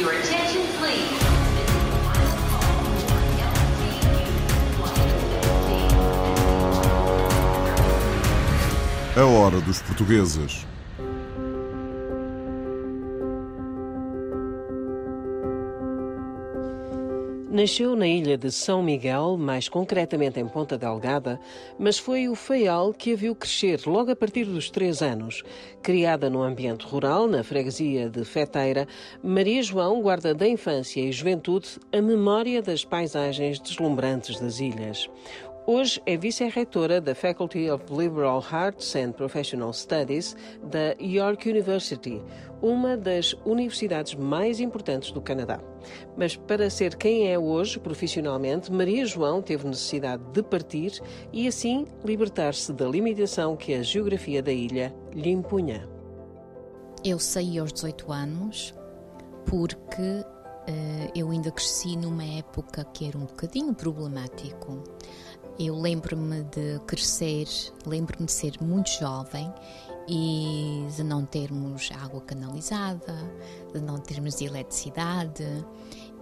Your 0.00 0.12
attention, 0.12 0.62
please. 0.78 1.20
A 9.14 9.22
hora 9.22 9.60
dos 9.60 9.82
portugueses. 9.82 10.64
Nasceu 17.50 17.96
na 17.96 18.06
ilha 18.06 18.38
de 18.38 18.48
São 18.52 18.80
Miguel, 18.80 19.36
mais 19.36 19.68
concretamente 19.68 20.38
em 20.38 20.46
Ponta 20.46 20.78
Delgada, 20.78 21.40
mas 21.76 21.98
foi 21.98 22.28
o 22.28 22.36
Feial 22.36 22.94
que 22.94 23.12
a 23.12 23.16
viu 23.16 23.34
crescer 23.34 23.80
logo 23.86 24.12
a 24.12 24.14
partir 24.14 24.44
dos 24.44 24.70
três 24.70 25.02
anos. 25.02 25.42
Criada 25.82 26.30
no 26.30 26.42
ambiente 26.42 26.86
rural, 26.86 27.26
na 27.26 27.42
freguesia 27.42 28.08
de 28.08 28.24
Feteira, 28.24 28.86
Maria 29.20 29.60
João 29.64 30.00
guarda 30.00 30.32
da 30.32 30.46
infância 30.46 31.00
e 31.00 31.10
juventude 31.10 31.70
a 31.92 32.00
memória 32.00 32.62
das 32.62 32.84
paisagens 32.84 33.58
deslumbrantes 33.58 34.38
das 34.38 34.60
ilhas. 34.60 35.10
Hoje 35.72 36.02
é 36.04 36.16
vice-reitora 36.16 37.00
da 37.00 37.14
Faculty 37.14 37.70
of 37.70 37.84
Liberal 37.92 38.44
Arts 38.50 38.96
and 38.96 39.12
Professional 39.12 39.72
Studies 39.72 40.34
da 40.64 40.96
York 41.00 41.48
University, 41.48 42.20
uma 42.60 42.96
das 42.96 43.34
universidades 43.44 44.16
mais 44.16 44.58
importantes 44.58 45.12
do 45.12 45.20
Canadá. 45.20 45.60
Mas 46.16 46.34
para 46.34 46.68
ser 46.68 46.96
quem 46.96 47.32
é 47.32 47.38
hoje 47.38 47.78
profissionalmente, 47.78 48.72
Maria 48.72 49.06
João 49.06 49.40
teve 49.40 49.64
necessidade 49.68 50.24
de 50.32 50.42
partir 50.42 51.00
e 51.32 51.46
assim 51.46 51.86
libertar-se 52.04 52.72
da 52.72 52.88
limitação 52.88 53.54
que 53.54 53.72
a 53.72 53.80
geografia 53.80 54.42
da 54.42 54.50
ilha 54.50 54.92
lhe 55.14 55.30
impunha. 55.30 55.88
Eu 57.04 57.20
saí 57.20 57.60
aos 57.60 57.72
18 57.72 58.10
anos 58.10 58.74
porque 59.46 60.24
eu 61.14 61.30
ainda 61.30 61.50
cresci 61.50 61.96
numa 61.96 62.24
época 62.24 62.84
que 62.84 63.06
era 63.06 63.16
um 63.16 63.26
bocadinho 63.26 63.74
problemático. 63.74 64.82
Eu 65.58 65.78
lembro-me 65.78 66.42
de 66.44 66.78
crescer, 66.86 67.46
lembro-me 67.84 68.26
de 68.26 68.32
ser 68.32 68.54
muito 68.62 68.90
jovem 68.90 69.52
e 70.08 70.86
de 70.96 71.02
não 71.04 71.24
termos 71.24 71.90
água 72.02 72.20
canalizada, 72.22 73.14
de 73.72 73.80
não 73.80 73.98
termos 73.98 74.40
eletricidade. 74.40 75.44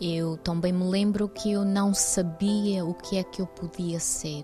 Eu 0.00 0.36
também 0.38 0.72
me 0.72 0.84
lembro 0.84 1.28
que 1.28 1.52
eu 1.52 1.64
não 1.64 1.94
sabia 1.94 2.84
o 2.84 2.94
que 2.94 3.18
é 3.18 3.22
que 3.22 3.40
eu 3.40 3.46
podia 3.46 4.00
ser 4.00 4.42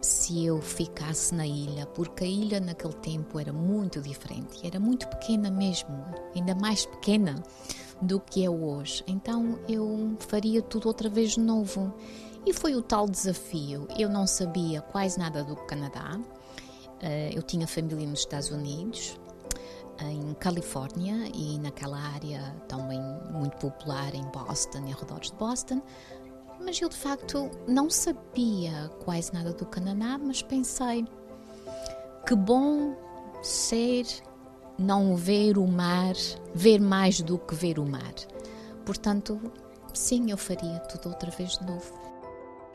se 0.00 0.44
eu 0.44 0.60
ficasse 0.60 1.34
na 1.34 1.46
ilha, 1.46 1.86
porque 1.86 2.24
a 2.24 2.28
ilha 2.28 2.60
naquele 2.60 2.92
tempo 2.94 3.40
era 3.40 3.52
muito 3.52 4.00
diferente, 4.00 4.64
era 4.64 4.78
muito 4.78 5.08
pequena 5.08 5.50
mesmo, 5.50 6.04
ainda 6.34 6.54
mais 6.54 6.86
pequena 6.86 7.42
do 8.00 8.20
que 8.20 8.44
é 8.44 8.50
hoje. 8.50 9.02
Então 9.06 9.58
eu 9.68 10.16
faria 10.20 10.62
tudo 10.62 10.88
outra 10.88 11.08
vez 11.08 11.32
de 11.32 11.40
novo. 11.40 11.92
E 12.44 12.52
foi 12.52 12.76
o 12.76 12.82
tal 12.82 13.08
desafio. 13.08 13.88
Eu 13.98 14.08
não 14.08 14.26
sabia 14.26 14.80
quase 14.80 15.18
nada 15.18 15.42
do 15.42 15.56
Canadá. 15.56 16.20
Eh, 17.00 17.32
eu 17.34 17.42
tinha 17.42 17.66
família 17.66 18.06
nos 18.06 18.20
Estados 18.20 18.50
Unidos, 18.50 19.18
em 20.00 20.34
Califórnia 20.34 21.28
e 21.34 21.58
naquela 21.58 21.98
área 21.98 22.54
também 22.68 23.00
muito 23.32 23.56
popular 23.56 24.14
em 24.14 24.24
Boston 24.30 24.86
e 24.86 24.92
arredores 24.92 25.30
de 25.30 25.36
Boston. 25.36 25.82
Mas 26.60 26.80
eu 26.80 26.88
de 26.88 26.96
facto 26.96 27.50
não 27.66 27.90
sabia 27.90 28.90
quase 29.04 29.32
nada 29.32 29.52
do 29.52 29.66
Canadá, 29.66 30.18
mas 30.18 30.42
pensei 30.42 31.04
que 32.26 32.34
bom 32.34 32.96
ser 33.42 34.06
não 34.78 35.16
ver 35.16 35.58
o 35.58 35.66
mar, 35.66 36.14
ver 36.54 36.80
mais 36.80 37.20
do 37.20 37.38
que 37.38 37.54
ver 37.54 37.78
o 37.78 37.86
mar. 37.86 38.14
Portanto, 38.84 39.40
sim, 39.92 40.30
eu 40.30 40.36
faria 40.36 40.78
tudo 40.80 41.08
outra 41.08 41.30
vez 41.30 41.58
de 41.58 41.66
novo. 41.66 42.06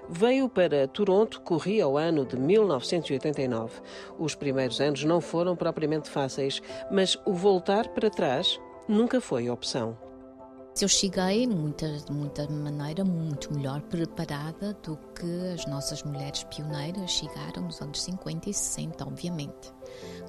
Veio 0.09 0.49
para 0.49 0.87
Toronto, 0.87 1.39
corria 1.41 1.87
o 1.87 1.97
ano 1.97 2.25
de 2.25 2.35
1989. 2.37 3.81
Os 4.19 4.35
primeiros 4.35 4.81
anos 4.81 5.03
não 5.05 5.21
foram 5.21 5.55
propriamente 5.55 6.09
fáceis, 6.09 6.61
mas 6.91 7.17
o 7.25 7.33
voltar 7.33 7.87
para 7.89 8.09
trás 8.09 8.59
nunca 8.89 9.21
foi 9.21 9.49
opção. 9.49 9.97
Eu 10.79 10.87
cheguei 10.87 11.45
muita, 11.47 11.87
de 11.87 12.11
muita 12.11 12.47
maneira 12.49 13.03
muito 13.03 13.53
melhor 13.53 13.81
preparada 13.81 14.73
do 14.81 14.97
que 15.13 15.53
as 15.53 15.65
nossas 15.65 16.01
mulheres 16.01 16.43
pioneiras 16.45 17.11
chegaram 17.11 17.63
nos 17.63 17.81
anos 17.81 18.01
50 18.01 18.49
e 18.49 18.53
60, 18.53 19.05
obviamente. 19.05 19.73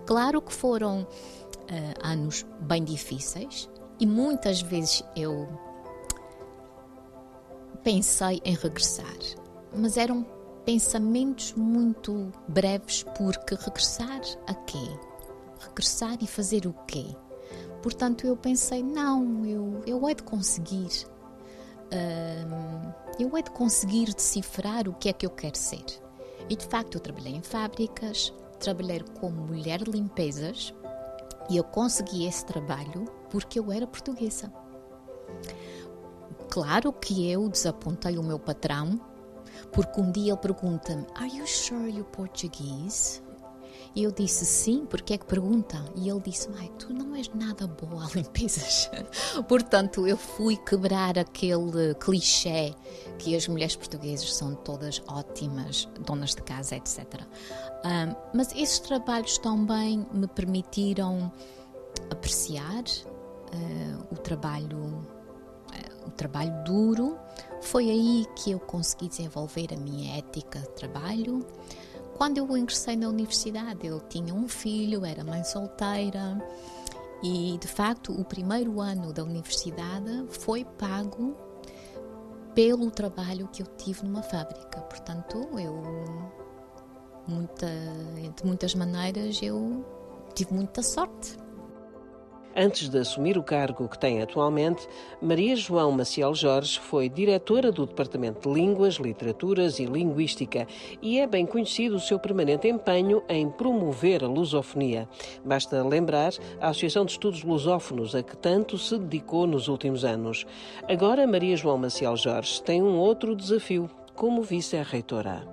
Claro 0.04 0.43
que 0.43 0.53
foram 0.53 1.06
uh, 1.71 2.06
anos 2.06 2.47
bem 2.61 2.84
difíceis 2.84 3.69
e 3.99 4.06
muitas 4.06 4.61
vezes 4.61 5.03
eu 5.17 5.49
pensei 7.83 8.41
em 8.45 8.55
regressar 8.55 9.17
mas 9.75 9.97
eram 9.97 10.25
pensamentos 10.65 11.55
muito 11.55 12.31
breves, 12.49 13.05
porque 13.17 13.55
regressar 13.55 14.21
a 14.47 14.55
quê? 14.55 14.99
Regressar 15.61 16.17
e 16.21 16.27
fazer 16.27 16.67
o 16.67 16.75
quê? 16.87 17.06
Portanto, 17.83 18.27
eu 18.27 18.37
pensei, 18.37 18.83
não, 18.83 19.45
eu, 19.45 19.83
eu 19.87 20.09
hei 20.09 20.15
de 20.15 20.22
conseguir. 20.22 21.06
Uh, 21.93 22.95
eu 23.19 23.37
hei 23.37 23.43
de 23.43 23.51
conseguir 23.51 24.15
decifrar 24.15 24.89
o 24.89 24.95
que 24.95 25.09
é 25.09 25.12
que 25.12 25.27
eu 25.27 25.31
quero 25.31 25.56
ser. 25.56 25.84
E 26.49 26.56
de 26.56 26.65
facto, 26.67 26.95
eu 26.95 27.01
trabalhei 27.01 27.34
em 27.34 27.43
fábricas, 27.43 28.33
trabalhei 28.61 29.03
como 29.21 29.47
mulher 29.47 29.81
limpezas 29.83 30.72
e 31.48 31.56
eu 31.56 31.64
consegui 31.64 32.26
esse 32.26 32.44
trabalho 32.44 33.04
porque 33.30 33.58
eu 33.58 33.72
era 33.72 33.86
portuguesa. 33.86 34.53
Claro 36.50 36.92
que 36.92 37.30
eu 37.30 37.48
desapontei 37.48 38.19
o 38.19 38.22
meu 38.22 38.38
patrão 38.38 39.00
porque 39.72 40.00
um 40.00 40.10
dia 40.10 40.32
ele 40.32 40.41
pergunta-me: 40.41 41.06
Are 41.14 41.28
you 41.28 41.47
sure 41.47 41.88
you're 41.88 42.04
Portuguese? 42.04 43.22
E 43.94 44.03
eu 44.04 44.10
disse 44.10 44.44
sim, 44.44 44.87
porque 44.87 45.15
é 45.15 45.19
que 45.19 45.26
pergunta? 45.26 45.84
E 45.97 46.09
ele 46.09 46.20
disse: 46.20 46.48
Ai, 46.59 46.70
tu 46.78 46.93
não 46.93 47.15
és 47.15 47.28
nada 47.34 47.66
boa 47.66 48.04
a 48.06 48.09
limpezas. 48.15 48.91
Portanto, 49.48 50.06
eu 50.06 50.16
fui 50.16 50.56
quebrar 50.56 51.19
aquele 51.19 51.94
clichê 51.94 52.75
que 53.19 53.37
as 53.37 53.47
mulheres 53.48 53.76
portuguesas 53.76 54.34
são 54.34 54.54
todas 54.54 55.03
ótimas, 55.06 55.88
donas 56.00 56.34
de 56.34 56.42
casa, 56.42 56.76
etc. 56.76 57.22
Um, 57.84 58.15
mas 58.34 58.53
esses 58.53 58.78
trabalhos 58.78 59.38
também 59.38 60.06
me 60.12 60.26
permitiram 60.26 61.32
apreciar 62.10 62.82
uh, 62.82 64.06
o 64.10 64.16
trabalho 64.16 65.04
o 66.06 66.10
trabalho 66.10 66.53
duro. 66.65 67.19
Foi 67.60 67.88
aí 67.91 68.26
que 68.37 68.50
eu 68.50 68.60
consegui 68.60 69.09
desenvolver 69.09 69.72
a 69.72 69.76
minha 69.76 70.19
ética 70.19 70.60
de 70.60 70.69
trabalho. 70.71 71.47
Quando 72.17 72.39
eu 72.39 72.56
ingressei 72.56 72.97
na 72.97 73.09
universidade, 73.09 73.87
eu 73.87 74.00
tinha 74.00 74.34
um 74.34 74.47
filho, 74.49 75.05
era 75.05 75.25
mãe 75.25 75.43
solteira 75.45 76.41
e, 77.23 77.56
de 77.59 77.69
facto, 77.69 78.12
o 78.12 78.25
primeiro 78.25 78.81
ano 78.81 79.12
da 79.12 79.23
universidade 79.23 80.27
foi 80.28 80.65
pago 80.65 81.37
pelo 82.55 82.91
trabalho 82.91 83.49
que 83.49 83.62
eu 83.62 83.67
tive 83.67 84.05
numa 84.05 84.22
fábrica. 84.22 84.81
Portanto, 84.83 85.49
eu, 85.59 85.83
muita, 87.27 87.67
de 88.37 88.45
muitas 88.45 88.75
maneiras, 88.75 89.41
eu 89.43 89.84
tive 90.34 90.53
muita 90.53 90.83
sorte. 90.83 91.41
Antes 92.55 92.89
de 92.89 92.99
assumir 92.99 93.39
o 93.39 93.43
cargo 93.43 93.89
que 93.89 93.99
tem 93.99 94.21
atualmente, 94.21 94.87
Maria 95.21 95.57
João 95.57 95.91
Maciel 95.91 96.35
Jorge 96.35 96.79
foi 96.79 97.09
diretora 97.09 97.73
do 97.73 97.87
Departamento 97.87 98.49
de 98.49 98.55
Línguas, 98.55 98.97
Literaturas 98.97 99.79
e 99.79 99.87
Linguística 99.87 100.67
e 101.01 101.19
é 101.19 101.27
bem 101.27 101.47
conhecido 101.47 101.97
o 101.97 102.01
seu 102.01 102.19
permanente 102.19 102.69
empenho 102.69 103.23
em 103.29 103.49
promover 103.49 104.23
a 104.23 104.29
lusofonia. 104.29 105.09
Basta 105.45 105.83
lembrar 105.83 106.33
a 106.61 106.69
Associação 106.69 107.07
de 107.07 107.13
Estudos 107.13 107.43
Lusófonos, 107.43 108.15
a 108.15 108.23
que 108.23 108.37
tanto 108.37 108.77
se 108.77 108.99
dedicou 108.99 109.47
nos 109.47 109.69
últimos 109.69 110.05
anos. 110.05 110.45
Agora, 110.89 111.27
Maria 111.27 111.57
João 111.57 111.78
Maciel 111.78 112.16
Jorge 112.16 112.63
tem 112.63 112.83
um 112.83 112.98
outro 112.98 113.34
desafio 113.34 113.89
como 114.15 114.43
vice-reitora. 114.43 115.48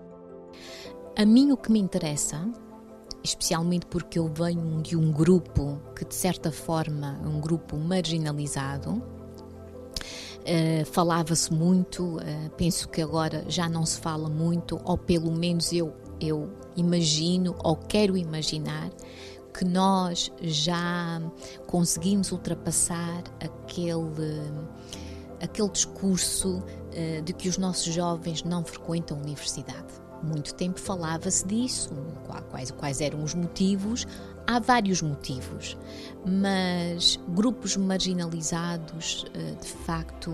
A 1.17 1.25
mim 1.25 1.51
o 1.51 1.57
que 1.57 1.71
me 1.71 1.79
interessa 1.79 2.49
especialmente 3.23 3.85
porque 3.85 4.17
eu 4.17 4.27
venho 4.27 4.81
de 4.81 4.95
um 4.95 5.11
grupo 5.11 5.79
que, 5.95 6.05
de 6.05 6.15
certa 6.15 6.51
forma, 6.51 7.19
é 7.23 7.27
um 7.27 7.39
grupo 7.39 7.77
marginalizado. 7.77 9.01
Uh, 10.39 10.85
Falava-se 10.85 11.53
muito, 11.53 12.17
uh, 12.17 12.49
penso 12.57 12.87
que 12.87 13.01
agora 13.01 13.43
já 13.47 13.67
não 13.67 13.85
se 13.85 13.99
fala 13.99 14.29
muito, 14.29 14.79
ou 14.83 14.97
pelo 14.97 15.31
menos 15.31 15.71
eu, 15.73 15.93
eu 16.19 16.49
imagino 16.75 17.55
ou 17.63 17.75
quero 17.75 18.17
imaginar 18.17 18.89
que 19.53 19.65
nós 19.65 20.31
já 20.41 21.21
conseguimos 21.67 22.31
ultrapassar 22.31 23.23
aquele, 23.41 24.41
aquele 25.41 25.69
discurso 25.69 26.59
uh, 26.59 27.21
de 27.21 27.33
que 27.33 27.49
os 27.49 27.57
nossos 27.57 27.93
jovens 27.93 28.43
não 28.43 28.63
frequentam 28.63 29.17
a 29.17 29.21
universidade 29.21 29.98
muito 30.23 30.53
tempo 30.53 30.79
falava-se 30.79 31.45
disso, 31.45 31.89
quais, 32.49 32.71
quais 32.71 33.01
eram 33.01 33.23
os 33.23 33.33
motivos. 33.33 34.05
há 34.47 34.59
vários 34.59 35.01
motivos, 35.01 35.77
mas 36.25 37.19
grupos 37.29 37.77
marginalizados, 37.77 39.25
eh, 39.33 39.55
de 39.61 39.67
facto, 39.67 40.33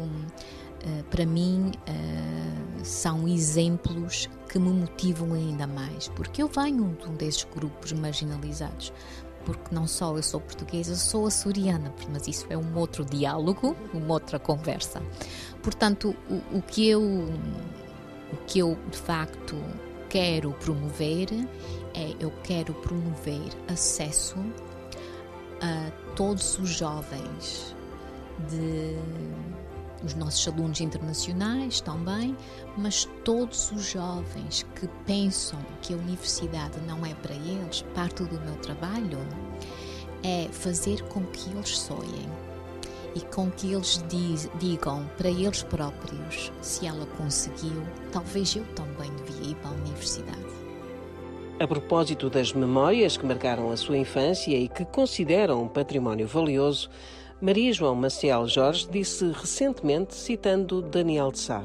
eh, 0.86 1.04
para 1.10 1.26
mim, 1.26 1.72
eh, 1.86 2.84
são 2.84 3.28
exemplos 3.28 4.30
que 4.48 4.60
me 4.60 4.70
motivam 4.70 5.34
ainda 5.34 5.68
mais, 5.68 6.08
porque 6.10 6.42
eu 6.42 6.48
venho 6.48 6.96
de 7.02 7.10
um 7.10 7.16
desses 7.16 7.44
grupos 7.44 7.92
marginalizados. 7.92 8.94
Porque 9.46 9.76
não 9.76 9.86
só 9.86 10.16
eu 10.16 10.24
sou 10.24 10.42
portuguesa, 10.42 10.96
sou 10.96 11.28
açoriana, 11.28 11.94
mas 12.12 12.28
isso 12.28 12.48
é 12.50 12.58
um 12.58 12.76
outro 12.76 13.06
diálogo, 13.06 13.76
uma 13.94 14.14
outra 14.14 14.40
conversa. 14.40 15.02
Portanto, 15.62 16.16
o, 16.30 16.58
o 16.58 16.62
que 16.64 16.88
eu, 16.88 17.02
o 18.36 18.46
que 18.46 18.60
eu 18.60 18.78
de 18.92 18.98
facto 18.98 19.56
quero 20.10 20.52
promover 20.52 21.28
é 21.94 22.14
eu 22.20 22.32
quero 22.44 22.74
promover 22.74 23.50
acesso 23.68 24.38
a 25.62 25.92
todos 26.16 26.60
os 26.60 26.70
jovens 26.70 27.76
de 28.50 28.98
os 30.04 30.14
nossos 30.14 30.48
alunos 30.48 30.82
internacionais 30.82 31.82
também, 31.82 32.38
mas 32.78 33.06
todos 33.24 33.72
os 33.72 33.90
jovens 33.90 34.64
que 34.76 34.88
pensam 35.06 35.60
que 35.82 35.94
a 35.94 35.98
universidade 35.98 36.80
não 36.82 37.04
é 37.04 37.14
para 37.16 37.34
eles, 37.34 37.82
parte 37.96 38.24
do 38.24 38.40
meu 38.42 38.56
trabalho 38.58 39.18
é 40.22 40.48
fazer 40.52 41.02
com 41.06 41.26
que 41.28 41.50
eles 41.50 41.80
sonhem 41.80 42.30
e 43.16 43.22
com 43.34 43.50
que 43.50 43.74
eles 43.74 44.04
digam 44.60 45.10
para 45.18 45.30
eles 45.30 45.64
próprios: 45.64 46.52
se 46.62 46.86
ela 46.86 47.06
conseguiu, 47.18 47.82
talvez 48.12 48.56
eu 48.56 48.66
também 48.76 49.10
devia 49.26 49.52
ir 49.52 49.56
para 49.56 49.72
a 49.72 49.74
universidade. 49.74 50.46
A 51.58 51.66
propósito 51.66 52.30
das 52.30 52.52
memórias 52.52 53.16
que 53.16 53.26
marcaram 53.26 53.72
a 53.72 53.78
sua 53.78 53.98
infância 53.98 54.56
e 54.56 54.68
que 54.68 54.84
consideram 54.84 55.64
um 55.64 55.68
património 55.70 56.28
valioso, 56.28 56.90
Maria 57.42 57.72
João 57.72 57.96
Maciel 57.96 58.46
Jorge 58.48 58.88
disse 58.92 59.32
recentemente, 59.32 60.14
citando 60.14 60.82
Daniel 60.82 61.32
de 61.32 61.40
Sá: 61.40 61.64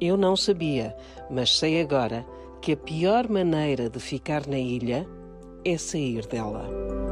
Eu 0.00 0.16
não 0.16 0.34
sabia, 0.34 0.96
mas 1.30 1.58
sei 1.58 1.80
agora 1.82 2.24
que 2.62 2.72
a 2.72 2.76
pior 2.76 3.28
maneira 3.28 3.90
de 3.90 4.00
ficar 4.00 4.46
na 4.46 4.58
ilha 4.58 5.06
é 5.64 5.76
sair 5.76 6.26
dela. 6.26 7.11